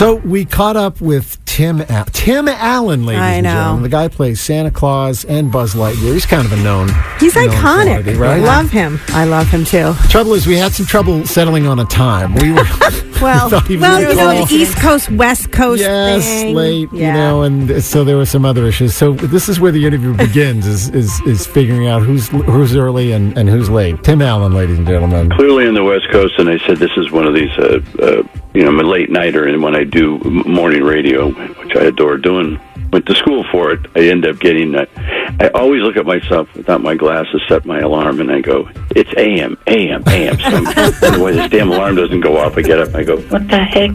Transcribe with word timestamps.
So 0.00 0.14
we 0.14 0.46
caught 0.46 0.76
up 0.78 0.98
with 1.02 1.44
Tim 1.44 1.82
Al- 1.90 2.06
Tim 2.06 2.48
Allen, 2.48 3.04
ladies 3.04 3.20
I 3.20 3.32
and 3.34 3.44
know. 3.44 3.50
gentlemen. 3.52 3.82
The 3.82 3.88
guy 3.90 4.08
plays 4.08 4.40
Santa 4.40 4.70
Claus 4.70 5.26
and 5.26 5.52
Buzz 5.52 5.74
Lightyear. 5.74 6.14
He's 6.14 6.24
kind 6.24 6.46
of 6.46 6.52
a 6.54 6.56
known. 6.62 6.88
He's 7.18 7.34
known 7.36 7.48
iconic. 7.50 7.60
quantity, 7.60 8.14
right? 8.16 8.40
I 8.40 8.42
love 8.42 8.70
him. 8.70 8.98
I 9.08 9.26
love 9.26 9.48
him 9.48 9.66
too. 9.66 9.92
Trouble 10.08 10.32
is, 10.32 10.46
we 10.46 10.56
had 10.56 10.72
some 10.72 10.86
trouble 10.86 11.26
settling 11.26 11.66
on 11.66 11.78
a 11.80 11.84
time. 11.84 12.34
We 12.36 12.50
were 12.50 12.64
Well, 13.20 13.50
thought 13.50 13.66
he 13.66 13.74
was 13.74 13.82
well, 13.82 14.00
you 14.00 14.08
know, 14.16 14.32
call. 14.38 14.46
the 14.46 14.54
East 14.54 14.78
Coast, 14.78 15.10
West 15.10 15.52
Coast 15.52 15.80
yes, 15.82 16.24
thing. 16.24 16.54
late, 16.54 16.88
Yeah. 16.94 17.08
you 17.08 17.12
know, 17.12 17.42
and 17.42 17.84
so 17.84 18.02
there 18.02 18.16
were 18.16 18.24
some 18.24 18.46
other 18.46 18.64
issues. 18.66 18.94
So 18.94 19.12
this 19.12 19.50
is 19.50 19.60
where 19.60 19.70
the 19.70 19.84
interview 19.84 20.14
begins: 20.16 20.66
is 20.66 20.88
is, 20.94 21.20
is 21.26 21.46
figuring 21.46 21.88
out 21.88 22.00
who's 22.00 22.28
who's 22.28 22.74
early 22.74 23.12
and, 23.12 23.36
and 23.36 23.50
who's 23.50 23.68
late. 23.68 24.02
Tim 24.02 24.22
Allen, 24.22 24.54
ladies 24.54 24.78
and 24.78 24.86
gentlemen. 24.86 25.28
clearly 25.32 25.66
in 25.66 25.74
the 25.74 25.84
West 25.84 26.08
Coast, 26.10 26.38
and 26.38 26.48
I 26.48 26.56
said 26.66 26.78
this 26.78 26.92
is 26.96 27.10
one 27.10 27.26
of 27.26 27.34
these. 27.34 27.50
Uh, 27.58 27.80
uh, 28.00 28.22
you 28.54 28.62
know, 28.62 28.68
I'm 28.68 28.80
a 28.80 28.82
late 28.84 29.10
nighter, 29.10 29.46
and 29.46 29.62
when 29.62 29.74
I 29.74 29.84
do 29.84 30.18
morning 30.18 30.82
radio, 30.82 31.30
which 31.30 31.76
I 31.76 31.82
adore 31.84 32.16
doing, 32.18 32.58
went 32.92 33.06
to 33.06 33.14
school 33.14 33.44
for 33.52 33.72
it. 33.72 33.80
I 33.94 34.00
end 34.08 34.26
up 34.26 34.38
getting. 34.40 34.74
Uh, 34.74 34.86
I 35.38 35.48
always 35.54 35.82
look 35.82 35.96
at 35.96 36.06
myself 36.06 36.52
without 36.54 36.82
my 36.82 36.94
glasses, 36.94 37.40
set 37.48 37.64
my 37.64 37.78
alarm, 37.80 38.20
and 38.20 38.30
I 38.30 38.40
go, 38.40 38.68
"It's 38.90 39.10
AM, 39.16 39.56
AM, 39.66 40.02
AM." 40.08 40.38
So 40.40 41.20
when 41.22 41.36
this 41.36 41.50
damn 41.50 41.70
alarm 41.70 41.96
doesn't 41.96 42.20
go 42.20 42.38
off, 42.38 42.56
I 42.56 42.62
get 42.62 42.80
up. 42.80 42.88
and 42.88 42.96
I 42.96 43.04
go, 43.04 43.18
"What 43.20 43.48
the 43.48 43.58
heck?" 43.58 43.90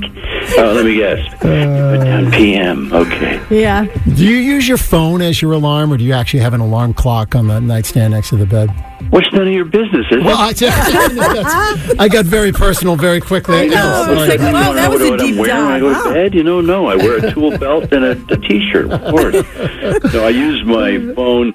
Oh, 0.58 0.73
let 0.73 0.85
me 0.85 0.95
guess. 0.95 1.27
Put 1.40 1.44
down 1.49 2.27
uh. 2.27 2.31
PM. 2.31 2.91
Okay. 2.94 3.41
Yeah. 3.49 3.85
Do 4.16 4.23
you 4.26 4.38
use 4.38 4.68
your 4.68 4.77
phone 4.77 5.21
as 5.21 5.41
your 5.41 5.54
alarm, 5.54 5.91
or 5.91 5.98
do 5.98 6.04
you 6.04 6.13
actually 6.13 6.40
have 6.41 6.54
an 6.54 6.62
alarm 6.62 6.94
clock 6.94 7.35
on 7.35 7.48
the 7.48 7.59
nightstand 7.59 8.13
next 8.13 8.30
to 8.30 8.38
the 8.38 8.45
bed? 8.45 8.70
What's 9.09 9.31
none 9.34 9.48
of 9.48 9.54
your 9.54 9.66
business, 9.66 10.05
is 10.12 10.23
Well, 10.23 10.49
it? 10.49 10.62
I, 10.63 11.95
I 11.99 12.08
got 12.08 12.26
very 12.26 12.52
personal 12.52 12.95
very 12.95 13.20
quickly. 13.21 13.55
I 13.62 13.66
know. 13.68 13.73
Yeah, 13.73 14.12
it's 14.12 14.41
like, 14.41 14.54
wow, 14.54 14.73
that 14.73 14.90
was 14.90 15.02
a 15.02 15.18
deep 15.18 15.35
I'm 15.35 15.38
wearing 15.38 15.66
when 15.66 15.73
I 15.73 15.80
go 15.80 15.94
dive. 15.94 16.04
to 16.04 16.09
Wow. 16.09 16.13
bed. 16.16 16.34
You 16.34 16.44
know, 16.44 16.62
no, 16.62 16.88
I 16.88 16.96
wear 16.96 17.18
a 17.26 17.32
tool 17.32 17.57
belt 17.57 17.91
and 17.91 18.04
a, 18.05 18.12
a 18.34 18.38
t-shirt, 18.38 18.90
of 18.91 19.02
course. 19.12 19.35
No, 20.13 20.26
I 20.26 20.30
use 20.30 20.63
my 20.65 21.13
phone, 21.13 21.54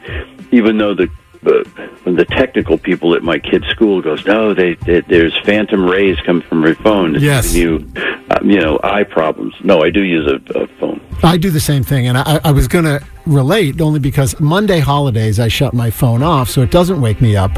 even 0.53 0.79
though 0.79 0.95
the 0.95 1.09
uh, 1.47 1.65
when 2.03 2.17
the 2.17 2.25
technical 2.25 2.77
people 2.79 3.15
at 3.15 3.23
my 3.23 3.39
kid's 3.39 3.67
school 3.69 4.03
goes, 4.03 4.25
no, 4.27 4.55
they, 4.55 4.75
they 4.75 5.01
there's 5.03 5.37
phantom 5.45 5.85
rays 5.89 6.19
coming 6.21 6.43
from 6.47 6.63
your 6.65 6.75
phone. 6.77 7.15
It's 7.17 7.25
Yes. 7.25 7.55
you, 7.55 7.91
um, 8.31 8.49
you 8.51 8.61
know, 8.61 8.79
eye 8.83 9.05
problems. 9.05 9.55
No, 9.63 9.83
I 9.83 9.91
do 9.91 10.03
use 10.03 10.27
a, 10.27 10.59
a 10.59 10.67
phone. 10.79 11.01
I 11.23 11.37
do 11.37 11.51
the 11.51 11.61
same 11.61 11.83
thing, 11.83 12.07
and 12.09 12.17
I, 12.17 12.41
I 12.45 12.51
was 12.53 12.67
going 12.69 12.85
to 12.87 13.05
relate 13.27 13.81
only 13.81 14.01
because 14.01 14.39
Monday 14.41 14.79
holidays 14.81 15.39
I 15.39 15.49
shut 15.49 15.75
my 15.75 15.91
phone 15.91 16.23
off 16.23 16.49
so 16.49 16.63
it 16.63 16.71
doesn't 16.71 17.01
wake 17.01 17.21
me 17.21 17.37
up 17.37 17.53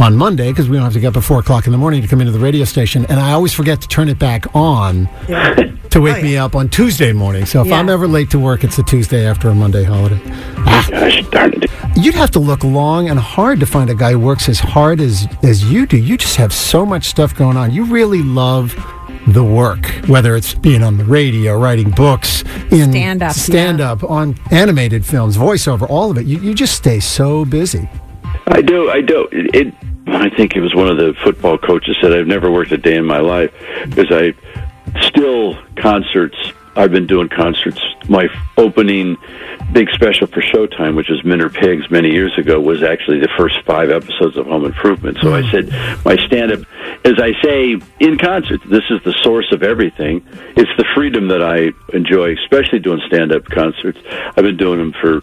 on 0.00 0.16
Monday 0.16 0.50
because 0.50 0.68
we 0.68 0.76
don't 0.76 0.84
have 0.84 0.92
to 0.94 1.00
get 1.00 1.08
up 1.08 1.16
at 1.16 1.24
four 1.24 1.38
o'clock 1.38 1.66
in 1.66 1.72
the 1.72 1.78
morning 1.78 2.02
to 2.02 2.08
come 2.08 2.20
into 2.20 2.32
the 2.32 2.38
radio 2.38 2.64
station, 2.64 3.04
and 3.08 3.18
I 3.20 3.32
always 3.32 3.52
forget 3.52 3.80
to 3.82 3.88
turn 3.88 4.08
it 4.08 4.18
back 4.18 4.46
on 4.54 5.06
to 5.90 6.00
wake 6.00 6.22
me 6.22 6.36
up 6.36 6.54
on 6.54 6.68
Tuesday 6.68 7.12
morning. 7.12 7.46
So 7.46 7.60
if 7.62 7.68
Yeah. 7.68 7.78
I'm 7.78 7.88
ever 7.88 8.06
late 8.06 8.30
to 8.30 8.38
work, 8.38 8.64
it's 8.64 8.78
a 8.78 8.82
Tuesday 8.82 9.26
after 9.26 9.48
a 9.48 9.54
Monday 9.54 9.84
holiday. 9.84 10.20
Ah, 10.58 10.86
Gosh 10.90 11.22
darn 11.30 11.52
it. 11.62 11.70
You'd 11.96 12.14
have 12.14 12.30
to 12.32 12.38
look 12.38 12.62
long 12.64 13.08
and 13.08 13.18
hard 13.18 13.60
to 13.60 13.66
find 13.66 13.90
a 13.90 13.94
guy 13.94 14.12
who 14.12 14.18
works 14.20 14.48
as 14.48 14.60
hard 14.60 15.00
as 15.00 15.26
as 15.42 15.64
you 15.70 15.86
do. 15.86 15.96
You 15.96 16.16
just 16.16 16.36
have 16.36 16.52
so 16.52 16.86
much 16.86 17.04
stuff 17.06 17.34
going 17.34 17.56
on. 17.56 17.72
You 17.72 17.84
really 17.84 18.22
love 18.22 18.74
the 19.26 19.44
work, 19.44 19.86
whether 20.06 20.36
it's 20.36 20.54
being 20.54 20.82
on 20.82 20.96
the 20.96 21.04
radio, 21.04 21.58
writing 21.58 21.90
books, 21.90 22.42
in 22.70 22.90
Stand-up, 22.92 23.32
stand 23.32 23.80
up 23.80 24.02
on 24.04 24.36
animated 24.50 25.04
films, 25.04 25.36
voiceover, 25.36 25.88
all 25.90 26.10
of 26.10 26.16
it. 26.18 26.24
You, 26.26 26.38
you 26.38 26.54
just 26.54 26.74
stay 26.74 26.98
so 27.00 27.44
busy. 27.44 27.88
I 28.46 28.62
do. 28.62 28.90
I 28.90 29.00
do. 29.02 29.28
It, 29.32 29.54
it. 29.54 29.74
I 30.06 30.30
think 30.30 30.56
it 30.56 30.60
was 30.62 30.74
one 30.74 30.88
of 30.88 30.96
the 30.96 31.12
football 31.22 31.58
coaches 31.58 31.96
said 32.00 32.14
I've 32.14 32.26
never 32.26 32.50
worked 32.50 32.72
a 32.72 32.78
day 32.78 32.96
in 32.96 33.04
my 33.04 33.18
life 33.20 33.52
because 33.90 34.06
I 34.10 34.32
still 35.02 35.58
concerts. 35.76 36.36
I've 36.76 36.92
been 36.92 37.06
doing 37.06 37.28
concerts. 37.28 37.80
My 38.08 38.28
opening 38.56 39.16
big 39.72 39.90
special 39.90 40.28
for 40.28 40.40
Showtime, 40.40 40.94
which 40.94 41.08
was 41.08 41.24
Men 41.24 41.40
Are 41.40 41.50
Pigs 41.50 41.90
many 41.90 42.10
years 42.10 42.36
ago, 42.38 42.60
was 42.60 42.82
actually 42.82 43.18
the 43.18 43.28
first 43.36 43.56
five 43.64 43.90
episodes 43.90 44.36
of 44.36 44.46
Home 44.46 44.64
Improvement. 44.64 45.18
So 45.20 45.34
I 45.34 45.42
mm. 45.42 45.50
said, 45.50 46.04
my 46.04 46.16
stand 46.26 46.52
up, 46.52 46.60
as 47.04 47.18
I 47.18 47.32
say 47.42 47.80
in 47.98 48.16
concert, 48.16 48.60
this 48.64 48.84
is 48.90 49.02
the 49.02 49.12
source 49.22 49.50
of 49.52 49.62
everything. 49.62 50.24
It's 50.56 50.70
the 50.76 50.84
freedom 50.94 51.28
that 51.28 51.42
I 51.42 51.72
enjoy, 51.96 52.34
especially 52.34 52.78
doing 52.78 53.00
stand 53.08 53.32
up 53.32 53.44
concerts. 53.46 53.98
I've 54.08 54.44
been 54.44 54.56
doing 54.56 54.78
them 54.78 54.92
for 55.00 55.22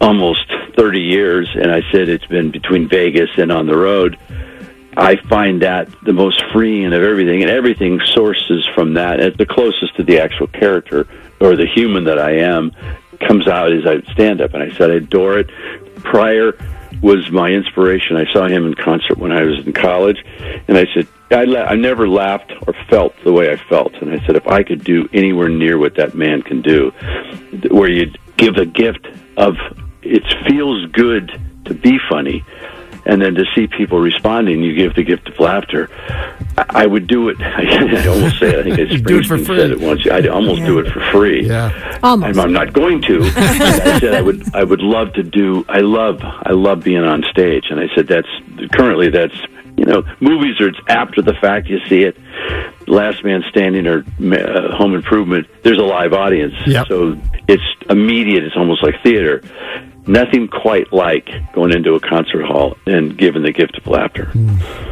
almost 0.00 0.50
30 0.76 1.00
years, 1.00 1.48
and 1.54 1.70
I 1.70 1.82
said 1.92 2.08
it's 2.08 2.26
been 2.26 2.50
between 2.50 2.88
Vegas 2.88 3.30
and 3.36 3.52
on 3.52 3.66
the 3.66 3.76
road. 3.76 4.18
I 4.96 5.16
find 5.28 5.62
that 5.62 5.88
the 6.02 6.12
most 6.12 6.42
freeing 6.52 6.92
of 6.92 7.02
everything, 7.02 7.42
and 7.42 7.50
everything 7.50 8.00
sources 8.14 8.66
from 8.74 8.94
that. 8.94 9.20
It's 9.20 9.36
the 9.36 9.46
closest 9.46 9.96
to 9.96 10.02
the 10.02 10.20
actual 10.20 10.46
character 10.46 11.06
or 11.40 11.54
the 11.54 11.66
human 11.66 12.04
that 12.04 12.18
I 12.18 12.38
am 12.38 12.72
comes 13.20 13.46
out 13.46 13.72
as 13.72 13.86
I 13.86 14.00
stand 14.12 14.40
up, 14.40 14.54
and 14.54 14.62
I 14.62 14.74
said 14.76 14.90
I 14.90 14.94
adore 14.94 15.38
it. 15.38 15.50
Pryor 15.96 16.58
was 17.02 17.30
my 17.30 17.50
inspiration. 17.50 18.16
I 18.16 18.30
saw 18.32 18.46
him 18.46 18.66
in 18.66 18.74
concert 18.74 19.18
when 19.18 19.32
I 19.32 19.42
was 19.42 19.66
in 19.66 19.72
college, 19.72 20.24
and 20.66 20.78
I 20.78 20.86
said 20.94 21.06
I, 21.30 21.44
la- 21.44 21.64
I 21.64 21.74
never 21.74 22.08
laughed 22.08 22.52
or 22.66 22.74
felt 22.88 23.14
the 23.22 23.32
way 23.32 23.50
I 23.50 23.56
felt, 23.56 23.94
and 23.96 24.12
I 24.12 24.24
said 24.24 24.36
if 24.36 24.46
I 24.46 24.62
could 24.62 24.82
do 24.82 25.08
anywhere 25.12 25.48
near 25.48 25.76
what 25.76 25.96
that 25.96 26.14
man 26.14 26.40
can 26.42 26.62
do, 26.62 26.90
where 27.70 27.90
you 27.90 28.12
give 28.36 28.56
a 28.56 28.66
gift 28.66 29.06
of 29.36 29.56
it 30.02 30.22
feels 30.48 30.86
good 30.92 31.38
to 31.64 31.74
be 31.74 31.98
funny 32.08 32.44
and 33.06 33.22
then 33.22 33.34
to 33.36 33.44
see 33.54 33.66
people 33.66 33.98
responding, 34.00 34.62
you 34.62 34.74
give 34.74 34.94
the 34.94 35.04
gift 35.04 35.28
of 35.28 35.38
laughter. 35.38 35.88
I, 36.58 36.82
I 36.82 36.86
would 36.86 37.06
do 37.06 37.28
it. 37.28 37.36
I 37.40 38.06
almost 38.06 38.38
say, 38.38 38.58
I 38.58 38.62
think 38.64 38.78
it's 38.78 38.92
You 38.92 38.98
do 38.98 39.18
it 39.18 39.26
for 39.26 39.38
free. 39.38 39.56
said 39.58 39.70
it 39.70 39.80
once. 39.80 40.06
I'd 40.10 40.26
almost 40.26 40.62
do 40.64 40.78
it 40.80 40.90
for 40.92 41.00
free. 41.12 41.46
Yeah. 41.46 41.98
Almost. 42.02 42.38
I'm, 42.38 42.46
I'm 42.46 42.52
not 42.52 42.72
going 42.72 43.00
to. 43.02 43.22
And 43.22 43.26
I 43.36 43.98
said 44.00 44.14
I 44.14 44.20
would. 44.22 44.54
I 44.54 44.64
would 44.64 44.80
love 44.80 45.12
to 45.14 45.22
do. 45.22 45.64
I 45.68 45.80
love. 45.80 46.20
I 46.22 46.52
love 46.52 46.82
being 46.84 47.02
on 47.04 47.22
stage. 47.30 47.66
And 47.70 47.80
I 47.80 47.88
said 47.94 48.06
that's 48.08 48.28
currently 48.72 49.08
that's 49.10 49.34
you 49.76 49.84
know 49.84 50.02
movies 50.20 50.58
are 50.60 50.68
it's 50.68 50.78
after 50.88 51.22
the 51.22 51.34
fact 51.34 51.68
you 51.68 51.78
see 51.88 52.02
it. 52.02 52.16
Last 52.88 53.24
Man 53.24 53.42
Standing 53.50 53.86
or 53.86 54.00
uh, 54.20 54.76
Home 54.76 54.94
Improvement. 54.94 55.48
There's 55.64 55.78
a 55.78 55.82
live 55.84 56.12
audience, 56.12 56.54
Yep. 56.66 56.86
so 56.86 57.18
it's 57.48 57.62
immediate. 57.90 58.44
It's 58.44 58.56
almost 58.56 58.82
like 58.82 58.94
theater. 59.02 59.42
Nothing 60.08 60.46
quite 60.46 60.92
like 60.92 61.28
going 61.52 61.72
into 61.72 61.94
a 61.94 62.00
concert 62.00 62.44
hall 62.44 62.76
and 62.86 63.16
giving 63.16 63.42
the 63.42 63.52
gift 63.52 63.76
of 63.78 63.86
laughter. 63.86 64.30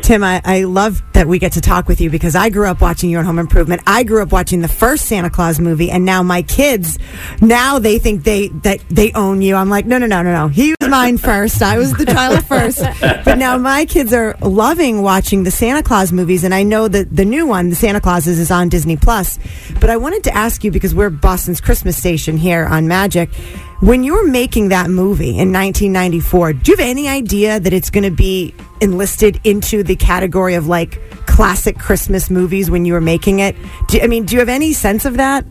Tim, 0.02 0.24
I, 0.24 0.42
I 0.44 0.64
love 0.64 1.02
that 1.12 1.28
we 1.28 1.38
get 1.38 1.52
to 1.52 1.60
talk 1.60 1.86
with 1.86 2.00
you 2.00 2.10
because 2.10 2.34
I 2.34 2.50
grew 2.50 2.66
up 2.66 2.80
watching 2.80 3.10
you 3.10 3.18
on 3.18 3.24
Home 3.24 3.38
Improvement. 3.38 3.82
I 3.86 4.02
grew 4.02 4.22
up 4.22 4.32
watching 4.32 4.60
the 4.60 4.68
first 4.68 5.06
Santa 5.06 5.30
Claus 5.30 5.60
movie, 5.60 5.90
and 5.90 6.04
now 6.04 6.22
my 6.22 6.42
kids, 6.42 6.98
now 7.40 7.78
they 7.78 7.98
think 7.98 8.24
they 8.24 8.48
that 8.48 8.80
they 8.90 9.12
own 9.12 9.40
you. 9.40 9.54
I'm 9.54 9.70
like, 9.70 9.86
no, 9.86 9.98
no, 9.98 10.06
no, 10.06 10.22
no, 10.22 10.32
no. 10.32 10.48
He 10.48 10.74
was 10.80 10.90
mine 10.90 11.16
first. 11.18 11.62
I 11.62 11.78
was 11.78 11.92
the 11.92 12.06
child 12.06 12.44
first. 12.46 12.82
But 13.24 13.38
now 13.38 13.56
my 13.56 13.84
kids 13.84 14.12
are 14.12 14.36
loving 14.42 15.02
watching 15.02 15.44
the 15.44 15.50
Santa 15.50 15.82
Claus 15.82 16.12
movies, 16.12 16.44
and 16.44 16.52
I 16.52 16.64
know 16.64 16.88
that 16.88 17.14
the 17.14 17.24
new 17.24 17.46
one, 17.46 17.70
the 17.70 17.76
Santa 17.76 18.00
Clauses, 18.00 18.38
is 18.38 18.50
on 18.50 18.68
Disney 18.68 18.96
Plus. 18.96 19.38
But 19.80 19.90
I 19.90 19.96
wanted 19.96 20.24
to 20.24 20.34
ask 20.34 20.64
you 20.64 20.70
because 20.70 20.94
we're 20.94 21.10
Boston's 21.10 21.60
Christmas 21.60 21.96
station 21.96 22.36
here 22.36 22.66
on 22.66 22.88
Magic. 22.88 23.30
When 23.80 24.04
you 24.04 24.14
were 24.14 24.26
making 24.26 24.68
that 24.68 24.88
movie 24.88 25.30
in 25.30 25.52
1994, 25.52 26.52
do 26.54 26.70
you 26.70 26.76
have 26.76 26.86
any 26.86 27.08
idea 27.08 27.58
that 27.60 27.72
it's 27.72 27.90
going 27.90 28.04
to 28.04 28.10
be 28.10 28.54
enlisted 28.80 29.40
into 29.44 29.82
the 29.82 29.96
category 29.96 30.54
of 30.54 30.68
like 30.68 31.00
classic 31.26 31.78
Christmas 31.78 32.30
movies 32.30 32.70
when 32.70 32.84
you 32.84 32.92
were 32.92 33.00
making 33.00 33.40
it? 33.40 33.56
Do, 33.88 34.00
I 34.00 34.06
mean, 34.06 34.24
do 34.24 34.34
you 34.34 34.38
have 34.38 34.48
any 34.48 34.72
sense 34.72 35.04
of 35.04 35.16
that? 35.16 35.44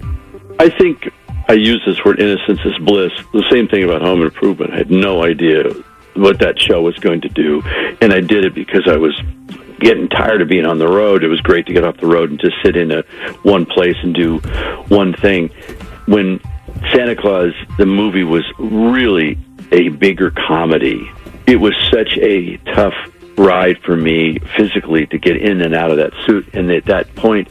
I 0.59 0.69
think 0.69 1.11
I 1.49 1.53
use 1.53 1.83
this 1.85 2.03
word 2.05 2.19
innocence 2.19 2.59
is 2.63 2.77
bliss. 2.79 3.11
The 3.33 3.43
same 3.51 3.67
thing 3.67 3.83
about 3.83 4.01
Home 4.01 4.21
Improvement. 4.21 4.73
I 4.73 4.77
had 4.77 4.89
no 4.89 5.23
idea 5.23 5.65
what 6.15 6.39
that 6.39 6.59
show 6.59 6.81
was 6.81 6.97
going 6.99 7.21
to 7.21 7.29
do, 7.29 7.61
and 8.01 8.13
I 8.13 8.21
did 8.21 8.45
it 8.45 8.55
because 8.55 8.87
I 8.87 8.95
was 8.95 9.19
getting 9.79 10.07
tired 10.07 10.41
of 10.41 10.47
being 10.47 10.65
on 10.65 10.79
the 10.79 10.87
road. 10.87 11.23
It 11.23 11.27
was 11.27 11.41
great 11.41 11.65
to 11.65 11.73
get 11.73 11.83
off 11.83 11.97
the 11.97 12.07
road 12.07 12.29
and 12.29 12.39
just 12.39 12.55
sit 12.63 12.77
in 12.77 12.91
a 12.91 13.01
one 13.43 13.65
place 13.65 13.97
and 14.01 14.15
do 14.15 14.37
one 14.87 15.13
thing. 15.13 15.49
When 16.05 16.39
Santa 16.91 17.15
Claus, 17.15 17.53
the 17.77 17.85
movie 17.85 18.23
was 18.23 18.43
really 18.59 19.37
a 19.71 19.89
bigger 19.89 20.31
comedy. 20.31 21.09
It 21.47 21.57
was 21.57 21.75
such 21.91 22.17
a 22.17 22.57
tough 22.75 22.93
ride 23.37 23.79
for 23.79 23.95
me 23.95 24.37
physically 24.55 25.07
to 25.07 25.17
get 25.17 25.37
in 25.37 25.61
and 25.61 25.73
out 25.73 25.91
of 25.91 25.97
that 25.97 26.13
suit. 26.25 26.47
And 26.53 26.69
at 26.71 26.85
that 26.85 27.13
point, 27.15 27.49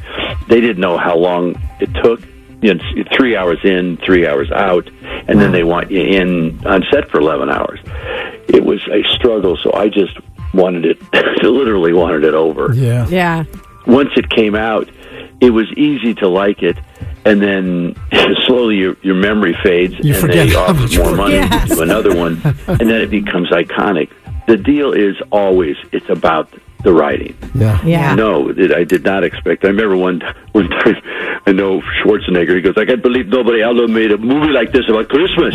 they 0.49 0.61
didn't 0.61 0.81
know 0.81 0.97
how 0.99 1.17
long 1.17 1.61
it 1.81 1.93
took. 2.03 2.21
You 2.61 2.75
know, 2.75 2.85
three 3.17 3.35
hours 3.37 3.59
in, 3.65 3.97
three 3.97 4.25
hours 4.25 4.49
out, 4.53 4.89
and 5.27 5.41
then 5.41 5.51
they 5.51 5.65
want 5.65 5.91
you 5.91 6.01
in 6.01 6.65
on 6.65 6.85
set 6.93 7.11
for 7.11 7.19
11 7.19 7.51
hours. 7.51 7.81
It 8.49 8.65
was 8.65 8.81
a 8.87 9.03
struggle, 9.17 9.57
so 9.57 9.73
I 9.73 9.89
just 9.89 10.17
wanted 10.55 10.85
it, 10.85 11.03
literally 11.43 11.93
wanted 11.93 12.23
it 12.23 12.35
over 12.35 12.73
Yeah. 12.73 13.09
Yeah. 13.09 13.45
once 13.85 14.11
it 14.17 14.31
came 14.31 14.55
out, 14.55 14.89
it 15.41 15.51
was 15.51 15.67
easy 15.77 16.15
to 16.15 16.29
like 16.29 16.63
it, 16.63 16.77
and 17.25 17.41
then 17.41 17.95
slowly 18.47 18.77
your 18.77 18.97
your 19.03 19.15
memory 19.15 19.57
fades, 19.63 19.95
You 20.01 20.13
and 20.15 20.21
forget 20.21 20.49
they 20.49 20.55
offer 20.63 20.75
much 20.75 20.99
more 20.99 21.15
money 21.15 21.35
Yes. 21.35 21.69
to 21.69 21.75
do 21.77 21.83
another 21.83 22.15
one, 22.15 22.41
and 22.67 22.81
then 22.91 23.01
it 23.01 23.11
becomes 23.11 23.51
iconic. 23.51 24.11
The 24.47 24.57
deal 24.57 24.93
is 24.93 25.17
always 25.31 25.77
it's 25.93 26.09
about 26.11 26.49
the 26.83 26.93
writing. 26.93 27.37
Yeah. 27.55 27.79
Yeah. 27.85 28.15
No, 28.17 28.49
it, 28.49 28.73
I 28.73 28.83
did 28.83 29.05
not 29.05 29.23
expect. 29.23 29.65
I 29.65 29.69
remember 29.69 29.97
one 29.97 30.21
one 30.51 30.69
time, 30.69 30.97
I 31.47 31.53
know 31.53 31.81
Schwarzenegger. 31.81 32.57
He 32.57 32.61
goes, 32.61 32.75
"I 32.77 32.85
can't 32.85 33.03
believe 33.03 33.29
nobody 33.29 33.63
ever 33.63 33.87
made 33.87 34.11
a 34.11 34.19
movie 34.19 34.53
like 34.53 34.73
this 34.73 34.89
about 34.89 35.09
Christmas. 35.09 35.55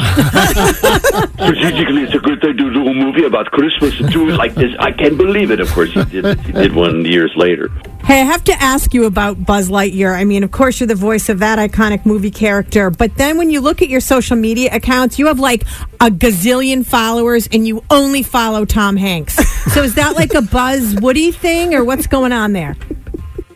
Strategically, 1.33 2.03
it's 2.03 2.13
a 2.15 2.19
good 2.19 2.39
thing 2.41 2.55
to 2.57 2.73
do 2.73 2.87
a 2.87 2.93
movie 2.93 3.25
about 3.25 3.47
Christmas 3.51 3.99
and 3.99 4.09
do 4.09 4.29
it 4.29 4.33
like 4.37 4.55
this. 4.55 4.73
I 4.79 4.91
can't 4.91 5.17
believe 5.17 5.51
it." 5.51 5.59
Of 5.59 5.69
course, 5.73 5.91
he 5.91 6.03
did. 6.05 6.39
He 6.41 6.51
did 6.53 6.73
one 6.73 7.03
years 7.05 7.31
later. 7.35 7.69
Hey, 8.07 8.21
I 8.21 8.23
have 8.23 8.45
to 8.45 8.53
ask 8.53 8.93
you 8.93 9.03
about 9.03 9.45
Buzz 9.45 9.67
Lightyear. 9.67 10.17
I 10.17 10.23
mean, 10.23 10.45
of 10.45 10.49
course, 10.49 10.79
you're 10.79 10.87
the 10.87 10.95
voice 10.95 11.27
of 11.27 11.39
that 11.39 11.59
iconic 11.59 12.05
movie 12.05 12.31
character, 12.31 12.89
but 12.89 13.13
then 13.15 13.37
when 13.37 13.49
you 13.49 13.59
look 13.59 13.81
at 13.81 13.89
your 13.89 13.99
social 13.99 14.37
media 14.37 14.69
accounts, 14.73 15.19
you 15.19 15.27
have 15.27 15.41
like 15.41 15.63
a 15.99 16.09
gazillion 16.09 16.85
followers 16.85 17.49
and 17.51 17.67
you 17.67 17.83
only 17.89 18.23
follow 18.23 18.63
Tom 18.63 18.95
Hanks. 18.95 19.37
So 19.73 19.83
is 19.83 19.95
that 19.95 20.15
like 20.15 20.33
a 20.33 20.41
Buzz 20.41 20.95
Woody 21.01 21.31
thing 21.33 21.75
or 21.75 21.83
what's 21.83 22.07
going 22.07 22.31
on 22.31 22.53
there? 22.53 22.77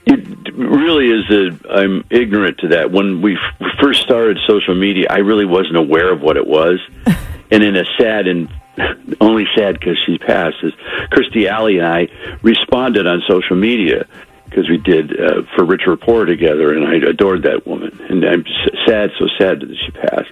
It 0.06 0.54
really 0.54 1.10
is 1.10 1.24
a. 1.32 1.74
I'm 1.74 2.04
ignorant 2.12 2.58
to 2.60 2.68
that. 2.68 2.92
When 2.92 3.22
we 3.22 3.38
f- 3.38 3.78
first 3.82 4.02
started 4.02 4.38
social 4.46 4.76
media, 4.76 5.08
I 5.10 5.20
really 5.20 5.46
wasn't 5.46 5.78
aware 5.78 6.12
of 6.12 6.22
what 6.22 6.36
it 6.36 6.46
was, 6.46 6.80
and 7.52 7.64
in 7.64 7.78
a 7.78 7.86
sad 7.98 8.28
and 8.28 8.50
only 9.22 9.48
sad 9.56 9.80
because 9.80 9.98
she 10.06 10.18
passed 10.18 10.58
is 10.62 10.74
Kirstie 11.12 11.48
Alley 11.48 11.78
and 11.78 11.88
I 11.88 12.10
responded 12.44 13.08
on 13.08 13.24
social 13.28 13.56
media 13.56 14.06
because 14.52 14.70
we 14.70 14.78
did 14.78 15.18
uh, 15.20 15.44
for 15.56 15.64
Richer 15.64 15.94
or 15.94 15.98
Poorer 15.98 16.26
together, 16.26 16.74
and 16.74 16.86
I 16.86 16.96
adored 17.10 17.44
that 17.44 17.66
woman, 17.66 17.98
and 18.10 18.24
I'm 18.26 18.46
sad, 18.86 19.12
so 19.18 19.28
sad 19.40 19.62
that 19.62 19.78
she 19.86 19.92
passed. 19.92 20.32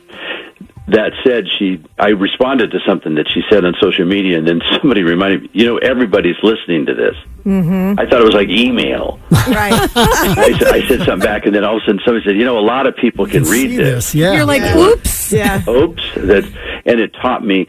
That 0.89 1.13
said, 1.23 1.45
she 1.57 1.81
I 1.97 2.09
responded 2.09 2.71
to 2.71 2.79
something 2.85 3.15
that 3.15 3.29
she 3.29 3.41
said 3.49 3.63
on 3.63 3.75
social 3.79 4.05
media, 4.05 4.37
and 4.37 4.47
then 4.47 4.61
somebody 4.81 5.03
reminded 5.03 5.43
me, 5.43 5.49
you 5.53 5.65
know, 5.65 5.77
everybody's 5.77 6.35
listening 6.43 6.85
to 6.87 6.93
this. 6.93 7.15
Mm-hmm. 7.45 7.99
I 7.99 8.05
thought 8.05 8.21
it 8.21 8.25
was 8.25 8.33
like 8.33 8.49
email. 8.49 9.19
Right. 9.31 9.73
I, 9.95 10.57
said, 10.59 10.67
I 10.67 10.87
said 10.87 10.99
something 11.05 11.19
back, 11.19 11.45
and 11.45 11.55
then 11.55 11.63
all 11.63 11.77
of 11.77 11.83
a 11.83 11.85
sudden 11.85 12.01
somebody 12.03 12.25
said, 12.25 12.35
you 12.35 12.43
know, 12.43 12.59
a 12.59 12.61
lot 12.65 12.87
of 12.87 12.95
people 12.97 13.25
can 13.25 13.43
read 13.43 13.71
this. 13.71 14.11
this. 14.11 14.15
Yeah. 14.15 14.33
You're 14.33 14.45
like, 14.45 14.63
oops. 14.75 15.31
Yeah. 15.31 15.63
Oops, 15.69 16.01
that, 16.15 16.43
and 16.85 16.99
it 16.99 17.13
taught 17.21 17.45
me. 17.45 17.67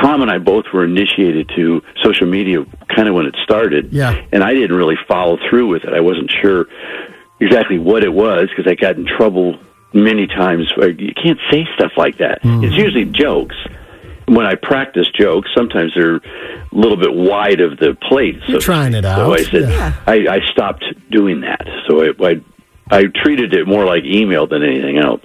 Tom 0.00 0.22
and 0.22 0.30
I 0.30 0.38
both 0.38 0.64
were 0.72 0.84
initiated 0.84 1.50
to 1.56 1.82
social 2.02 2.26
media 2.26 2.64
kind 2.94 3.08
of 3.08 3.14
when 3.14 3.26
it 3.26 3.36
started. 3.42 3.92
Yeah. 3.92 4.20
And 4.32 4.42
I 4.42 4.54
didn't 4.54 4.76
really 4.76 4.96
follow 5.08 5.38
through 5.48 5.68
with 5.68 5.84
it. 5.84 5.92
I 5.92 6.00
wasn't 6.00 6.30
sure 6.42 6.66
exactly 7.40 7.78
what 7.78 8.02
it 8.04 8.12
was 8.12 8.48
because 8.48 8.70
I 8.70 8.74
got 8.74 8.96
in 8.96 9.06
trouble 9.06 9.58
many 9.92 10.26
times. 10.26 10.72
You 10.76 11.12
can't 11.14 11.38
say 11.50 11.66
stuff 11.74 11.92
like 11.96 12.18
that. 12.18 12.42
Hmm. 12.42 12.64
It's 12.64 12.74
usually 12.74 13.04
jokes. 13.06 13.56
When 14.26 14.46
I 14.46 14.54
practice 14.54 15.08
jokes, 15.18 15.48
sometimes 15.56 15.92
they're 15.94 16.16
a 16.16 16.20
little 16.72 16.96
bit 16.96 17.12
wide 17.12 17.60
of 17.60 17.78
the 17.78 17.96
plate. 18.08 18.38
so 18.46 18.52
You're 18.52 18.60
trying 18.60 18.94
it 18.94 19.04
So. 19.04 19.32
I 19.34 19.42
said, 19.42 19.68
Yeah. 19.68 19.94
I, 20.06 20.14
I 20.36 20.40
stopped 20.52 20.84
doing 21.10 21.40
that. 21.40 21.66
So 21.88 22.04
I, 22.04 22.10
I, 22.30 22.40
I 22.90 23.04
treated 23.22 23.54
it 23.54 23.66
more 23.66 23.84
like 23.84 24.04
email 24.04 24.46
than 24.46 24.62
anything 24.62 24.98
else. 24.98 25.20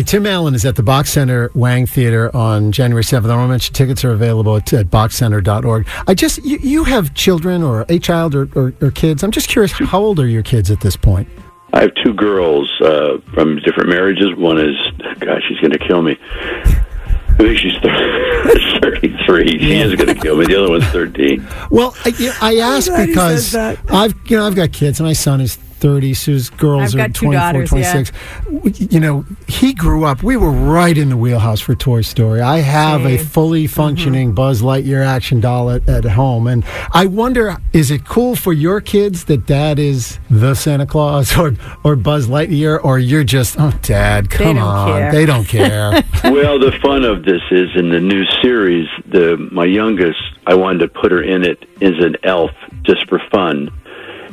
Hey, 0.00 0.04
Tim 0.04 0.24
Allen 0.24 0.54
is 0.54 0.64
at 0.64 0.76
the 0.76 0.82
Boch 0.82 1.06
Center 1.06 1.50
Wang 1.52 1.84
Theater 1.84 2.34
on 2.34 2.72
January 2.72 3.02
7th. 3.02 3.28
I 3.28 3.36
want 3.36 3.44
to 3.44 3.48
mention 3.48 3.74
tickets 3.74 4.02
are 4.02 4.12
available 4.12 4.56
at, 4.56 4.72
at 4.72 4.86
bochcenter.org. 4.86 5.86
I 6.06 6.14
just, 6.14 6.42
you, 6.42 6.56
you 6.62 6.84
have 6.84 7.12
children 7.12 7.62
or 7.62 7.84
a 7.90 7.98
child 7.98 8.34
or, 8.34 8.48
or, 8.54 8.72
or 8.80 8.90
kids. 8.92 9.22
I'm 9.22 9.30
just 9.30 9.50
curious, 9.50 9.72
how 9.72 10.00
old 10.00 10.18
are 10.18 10.26
your 10.26 10.42
kids 10.42 10.70
at 10.70 10.80
this 10.80 10.96
point? 10.96 11.28
I 11.74 11.82
have 11.82 11.90
two 12.02 12.14
girls 12.14 12.72
uh, 12.80 13.18
from 13.34 13.56
different 13.56 13.90
marriages. 13.90 14.34
One 14.36 14.58
is, 14.58 14.74
gosh, 15.18 15.42
she's 15.46 15.58
going 15.58 15.72
to 15.72 15.78
kill 15.78 16.00
me. 16.00 16.16
I 16.22 17.36
think 17.36 17.58
she's 17.58 17.74
33. 17.82 19.58
She 19.58 19.80
is 19.80 19.96
going 19.96 20.14
to 20.14 20.18
kill 20.18 20.38
me. 20.38 20.46
The 20.46 20.62
other 20.62 20.70
one's 20.70 20.86
13. 20.86 21.46
Well, 21.70 21.94
I, 22.06 22.08
you 22.16 22.26
know, 22.30 22.34
I 22.40 22.56
ask 22.56 22.90
because. 22.90 23.54
I've 23.54 24.14
you 24.30 24.38
know 24.38 24.46
I've 24.46 24.56
got 24.56 24.72
kids. 24.72 24.98
My 24.98 25.12
son 25.12 25.42
is 25.42 25.58
thirty. 25.80 26.14
Sue's 26.14 26.50
girls 26.50 26.94
I've 26.94 27.00
are 27.00 27.08
got 27.08 27.14
24, 27.14 27.32
daughters, 27.32 27.72
yeah. 27.72 27.92
26. 27.92 28.92
You 28.92 29.00
know, 29.00 29.24
he 29.48 29.72
grew 29.72 30.04
up. 30.04 30.22
We 30.22 30.36
were 30.36 30.50
right 30.50 30.96
in 30.96 31.08
the 31.08 31.16
wheelhouse 31.16 31.60
for 31.60 31.74
Toy 31.74 32.02
Story. 32.02 32.40
I 32.40 32.58
have 32.58 33.04
a 33.06 33.18
fully 33.18 33.64
mm-hmm. 33.64 33.74
functioning 33.74 34.34
Buzz 34.34 34.62
Lightyear 34.62 35.04
action 35.04 35.40
doll 35.40 35.70
at, 35.70 35.88
at 35.88 36.04
home, 36.04 36.46
and 36.46 36.64
I 36.92 37.06
wonder, 37.06 37.56
is 37.72 37.90
it 37.90 38.04
cool 38.04 38.36
for 38.36 38.52
your 38.52 38.80
kids 38.80 39.24
that 39.24 39.46
Dad 39.46 39.78
is 39.78 40.18
the 40.28 40.54
Santa 40.54 40.86
Claus 40.86 41.36
or 41.38 41.54
or 41.84 41.96
Buzz 41.96 42.26
Lightyear, 42.26 42.82
or 42.84 42.98
you're 42.98 43.24
just 43.24 43.56
oh 43.58 43.72
Dad, 43.82 44.30
come 44.30 44.56
don't 44.56 44.58
on, 44.58 44.88
care. 44.88 45.12
they 45.12 45.26
don't 45.26 45.46
care. 45.46 45.90
well, 46.24 46.58
the 46.58 46.72
fun 46.82 47.04
of 47.04 47.24
this 47.24 47.42
is 47.50 47.68
in 47.74 47.90
the 47.90 48.00
new 48.00 48.24
series. 48.42 48.88
The 49.06 49.36
my 49.50 49.64
youngest, 49.64 50.20
I 50.46 50.54
wanted 50.54 50.80
to 50.80 50.88
put 50.88 51.12
her 51.12 51.22
in 51.22 51.44
it 51.44 51.64
as 51.80 51.94
an 51.98 52.16
elf 52.22 52.50
just 52.82 53.08
for 53.08 53.20
fun, 53.30 53.70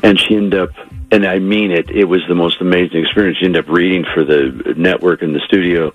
and 0.03 0.19
she 0.19 0.35
ended 0.35 0.59
up. 0.59 0.69
And 1.11 1.25
I 1.25 1.39
mean 1.39 1.71
it. 1.71 1.89
It 1.89 2.05
was 2.05 2.21
the 2.27 2.35
most 2.35 2.59
amazing 2.59 3.03
experience. 3.03 3.37
She 3.39 3.45
ended 3.45 3.65
up 3.65 3.69
reading 3.71 4.05
for 4.13 4.25
the 4.25 4.73
network 4.75 5.21
in 5.21 5.31
the 5.31 5.39
studio, 5.47 5.93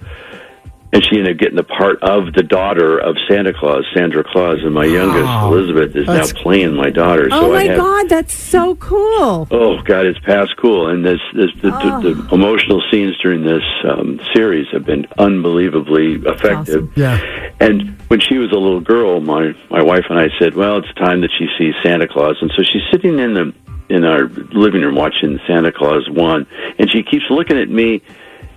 and 0.90 1.04
she 1.04 1.18
ended 1.18 1.36
up 1.36 1.38
getting 1.38 1.56
the 1.56 1.64
part 1.64 2.02
of 2.02 2.32
the 2.32 2.42
daughter 2.42 2.98
of 2.98 3.16
Santa 3.28 3.52
Claus, 3.52 3.84
Sandra 3.94 4.24
Claus, 4.24 4.58
and 4.62 4.72
my 4.72 4.86
youngest 4.86 5.24
Wow. 5.24 5.52
Elizabeth 5.52 5.94
is 5.96 6.06
That's- 6.06 6.32
now 6.34 6.40
playing 6.40 6.74
my 6.74 6.88
daughter. 6.88 7.28
Oh 7.30 7.42
so 7.42 7.52
my 7.52 7.64
have, 7.64 7.76
God, 7.76 8.08
that's 8.08 8.32
so 8.32 8.74
cool. 8.76 9.46
Oh 9.50 9.82
God, 9.82 10.06
it's 10.06 10.18
past 10.20 10.56
cool, 10.56 10.88
and 10.88 11.04
this, 11.04 11.20
this 11.34 11.50
the, 11.60 11.70
the, 11.70 12.14
the 12.14 12.34
emotional 12.34 12.82
scenes 12.90 13.16
during 13.18 13.42
this 13.44 13.62
um, 13.84 14.18
series 14.32 14.66
have 14.72 14.86
been 14.86 15.06
unbelievably 15.18 16.22
effective. 16.26 16.88
Awesome. 16.88 16.92
Yeah. 16.96 17.50
And 17.60 17.98
when 18.08 18.20
she 18.20 18.38
was 18.38 18.50
a 18.50 18.56
little 18.58 18.80
girl, 18.80 19.20
my 19.20 19.52
my 19.70 19.82
wife 19.82 20.06
and 20.08 20.18
I 20.18 20.28
said, 20.38 20.54
"Well, 20.54 20.78
it's 20.78 20.92
time 20.94 21.20
that 21.20 21.30
she 21.38 21.48
sees 21.58 21.74
Santa 21.82 22.08
Claus." 22.08 22.36
And 22.40 22.50
so 22.56 22.62
she's 22.62 22.82
sitting 22.90 23.18
in 23.18 23.34
the 23.34 23.54
in 23.88 24.04
our 24.04 24.24
living 24.24 24.82
room 24.82 24.94
watching 24.94 25.38
Santa 25.46 25.72
Claus 25.72 26.08
one, 26.08 26.46
and 26.78 26.90
she 26.90 27.02
keeps 27.02 27.24
looking 27.30 27.58
at 27.58 27.68
me 27.68 28.02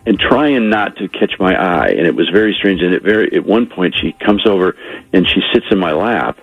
and 0.05 0.19
trying 0.19 0.69
not 0.69 0.95
to 0.97 1.07
catch 1.07 1.33
my 1.39 1.55
eye. 1.55 1.87
And 1.87 2.05
it 2.05 2.15
was 2.15 2.29
very 2.29 2.53
strange. 2.53 2.81
And 2.81 2.93
at 2.93 3.01
very 3.01 3.33
at 3.35 3.45
one 3.45 3.65
point, 3.65 3.95
she 3.99 4.11
comes 4.13 4.45
over 4.45 4.77
and 5.13 5.27
she 5.27 5.41
sits 5.53 5.65
in 5.71 5.79
my 5.79 5.93
lap. 5.93 6.37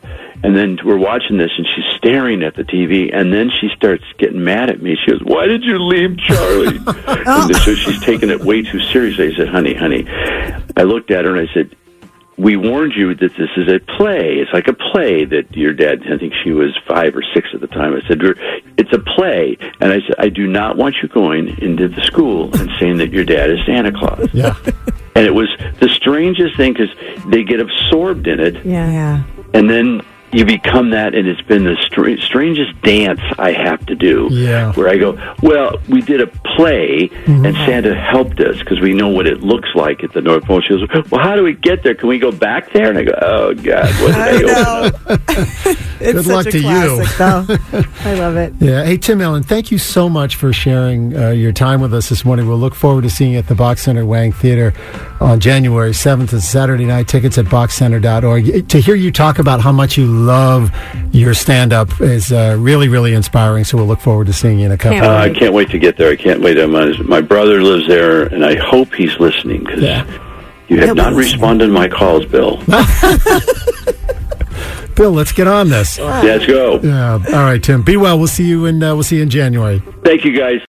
And 0.45 0.57
then 0.57 0.77
we're 0.85 0.99
watching 0.99 1.39
this, 1.39 1.53
and 1.57 1.65
she's 1.65 1.85
staring 1.97 2.43
at 2.43 2.57
the 2.57 2.65
TV. 2.65 3.17
And 3.17 3.33
then 3.33 3.49
she 3.61 3.69
starts 3.77 4.03
getting 4.19 4.43
mad 4.43 4.71
at 4.71 4.83
me. 4.83 4.97
She 4.97 5.13
goes, 5.13 5.21
"Why 5.23 5.47
did 5.47 5.63
you 5.63 5.79
leave 5.79 6.19
Charlie?" 6.19 6.81
and 6.87 7.57
so 7.57 7.75
she's 7.77 8.01
taking 8.01 8.29
it 8.29 8.41
way 8.41 8.63
too 8.63 8.81
seriously. 8.81 9.33
I 9.33 9.37
said, 9.37 9.49
"Honey, 9.49 9.75
honey." 9.75 10.05
I 10.77 10.83
looked 10.83 11.13
at 11.13 11.25
her 11.25 11.37
and 11.37 11.49
I 11.49 11.53
said, 11.55 11.77
we 12.39 12.57
warned 12.57 12.93
you 12.97 13.15
that 13.15 13.37
this 13.37 13.51
is 13.57 13.69
a 13.69 13.79
play. 13.79 14.39
It's 14.39 14.53
like 14.53 14.67
a 14.69 14.73
play 14.73 15.25
that 15.27 15.55
your 15.55 15.73
dad, 15.75 16.03
I 16.11 16.17
think 16.19 16.33
she 16.43 16.51
was 16.51 16.77
five 16.89 17.15
or 17.15 17.23
six 17.35 17.49
at 17.55 17.61
the 17.61 17.67
time. 17.67 17.95
I 17.95 18.07
said, 18.09 18.21
it's 18.79 18.93
a 18.93 18.99
play. 18.99 19.57
And 19.81 19.93
I 19.93 20.01
said, 20.01 20.15
I 20.19 20.29
do 20.29 20.47
not 20.47 20.77
want 20.77 20.97
you 21.03 21.09
going 21.09 21.49
into 21.61 21.89
the 21.89 22.01
school 22.03 22.45
and 22.57 22.71
saying 22.81 22.97
that 22.99 23.13
your 23.13 23.25
dad 23.25 23.51
is 23.51 23.59
Santa 23.67 23.93
Claus. 23.93 24.29
Yeah. 24.33 24.57
And 25.15 25.27
it 25.27 25.35
was 25.35 25.49
the 25.81 25.89
strangest 25.91 26.57
thing 26.57 26.73
because 26.73 26.89
they 27.29 27.45
get 27.45 27.61
absorbed 27.61 28.27
in 28.27 28.41
it 28.41 28.65
Yeah. 28.65 28.91
Yeah. 28.91 29.23
and 29.53 29.69
then 29.69 30.01
you 30.33 30.45
become 30.45 30.91
that, 30.91 31.15
and 31.15 31.29
it's 31.29 31.43
been 31.43 31.65
the 31.65 31.77
str- 31.83 32.17
strangest 32.25 32.81
dance 32.83 33.21
I 33.39 33.53
have 33.53 33.85
to 33.87 33.95
do. 33.95 34.29
Yeah. 34.31 34.73
Where 34.73 34.89
I 34.89 34.97
go, 34.97 35.19
well, 35.43 35.77
we 35.89 36.01
did 36.01 36.21
a 36.21 36.27
play, 36.57 37.11
Mm-hmm. 37.23 37.45
and 37.47 37.55
Santa 37.57 37.95
helped 37.95 38.41
us 38.41 38.59
because 38.59 38.81
we 38.81 38.93
know 38.95 39.09
what 39.09 39.27
it 39.27 39.43
looks 39.43 39.69
like 39.75 40.03
at 40.03 40.13
the 40.13 40.21
North 40.21 40.45
Pole. 40.45 40.61
She 40.61 40.71
goes, 40.77 40.89
well, 41.11 41.23
how 41.23 41.37
do 41.37 41.43
we 41.45 41.53
get 41.55 41.83
there? 41.85 41.95
Can 41.95 42.09
we 42.09 42.19
go 42.19 42.33
back 42.33 42.73
there? 42.73 42.89
And 42.91 42.99
I 42.99 43.05
go, 43.05 43.13
oh 43.23 43.55
God, 43.55 43.89
what 44.03 44.15
did 44.15 44.51
I, 44.51 44.87
I 44.87 44.91
know. 45.71 45.77
It's 46.03 46.15
Good 46.15 46.25
such 46.25 46.35
luck 46.35 46.47
a 46.47 46.51
to 46.51 46.59
you. 46.59 47.07
though. 47.17 47.85
I 48.11 48.15
love 48.15 48.37
it. 48.37 48.55
Yeah. 48.59 48.83
Hey, 48.85 48.97
Tim 48.97 49.21
Allen, 49.21 49.45
thank 49.45 49.71
you 49.71 49.79
so 49.79 50.09
much 50.09 50.35
for 50.35 50.53
sharing 50.53 51.17
uh, 51.17 51.29
your 51.31 51.53
time 51.53 51.81
with 51.81 51.95
us 51.95 52.09
this 52.09 52.25
morning. 52.25 52.49
We'll 52.49 52.59
look 52.59 52.75
forward 52.75 53.03
to 53.03 53.11
seeing 53.11 53.33
you 53.35 53.39
at 53.39 53.47
the 53.47 53.55
Boch 53.55 53.79
Center 53.79 54.05
Wang 54.05 54.33
Theater 54.33 54.75
on 55.21 55.39
January 55.39 55.93
7th. 55.93 56.33
It's 56.33 56.45
Saturday 56.49 56.87
night. 56.87 57.07
Tickets 57.07 57.39
at 57.39 57.45
bochcenter.org. 57.45 58.69
To 58.69 58.81
hear 58.81 58.97
you 58.97 59.13
talk 59.13 59.39
about 59.39 59.61
how 59.61 59.71
much 59.71 59.97
you 59.97 60.07
love 60.23 60.71
your 61.13 61.35
stand 61.35 61.73
up 61.73 62.01
is 62.01 62.33
uh, 62.33 62.57
really, 62.59 62.89
really 62.89 63.13
inspiring. 63.15 63.65
So 63.65 63.77
we'll 63.77 63.87
look 63.87 64.01
forward 64.01 64.27
to 64.29 64.33
seeing 64.33 64.59
you 64.61 64.67
in 64.67 64.73
a 64.73 64.79
couple 64.79 64.99
Can't 65.01 65.07
Uh, 65.11 65.17
I 65.17 65.31
can't 65.31 65.53
wait 65.53 65.71
to 65.71 65.79
get 65.79 65.97
there. 65.97 66.11
I 66.11 66.17
can't 66.17 66.41
wait. 66.41 66.59
I'm 66.59 66.73
my 67.07 67.21
brother 67.21 67.63
lives 67.63 67.87
there, 67.87 68.23
and 68.25 68.45
I 68.45 68.57
hope 68.57 68.95
he's 68.95 69.19
listening 69.21 69.65
because 69.65 69.83
Yeah. 69.83 70.05
you 70.69 70.77
have 70.79 70.87
He'll 70.87 70.95
not 70.95 71.13
responded 71.15 71.67
to 71.67 71.73
my 71.73 71.89
calls, 71.89 72.25
Bill. 72.27 72.63
Bill, 74.95 75.11
let's 75.13 75.33
get 75.33 75.47
on 75.49 75.71
this. 75.71 75.99
Let's 75.99 76.45
go. 76.47 76.79
Yeah. 76.83 77.13
All 77.15 77.45
right, 77.45 77.63
Tim. 77.63 77.83
Be 77.83 77.97
well. 77.97 78.19
We'll 78.19 78.27
see 78.29 78.45
you 78.47 78.67
in 78.67 78.83
uh, 78.83 78.95
we'll 78.95 79.03
see 79.03 79.17
you 79.17 79.23
in 79.23 79.31
January. 79.31 79.83
Thank 80.05 80.25
you, 80.27 80.37
guys. 80.37 80.61